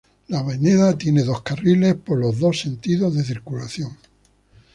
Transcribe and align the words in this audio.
La 0.29 0.39
avenida 0.39 0.97
tiene 0.97 1.21
dos 1.23 1.43
carriles 1.43 1.93
por 1.93 2.17
los 2.17 2.39
dos 2.39 2.59
sentidos 2.61 3.13
de 3.15 3.23
circulación. 3.23 3.95